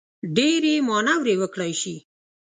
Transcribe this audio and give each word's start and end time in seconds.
ډېرې 0.35 0.73
مانورې 0.87 1.35
وکړای 1.41 1.71
شي. 1.81 1.95